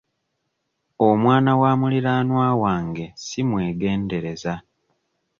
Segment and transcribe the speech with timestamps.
[1.07, 4.53] Omwana wa muliraanwa wange simwegendereza.